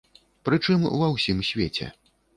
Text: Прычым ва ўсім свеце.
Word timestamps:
Прычым 0.47 0.87
ва 1.01 1.11
ўсім 1.15 1.47
свеце. 1.51 1.93